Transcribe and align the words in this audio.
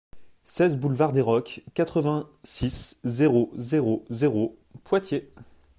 seize 0.45 0.77
boulevard 0.77 1.11
des 1.13 1.21
Rocs, 1.21 1.61
quatre-vingt-six, 1.75 2.97
zéro 3.03 3.51
zéro 3.55 4.03
zéro, 4.09 4.57
Poitiers 4.83 5.31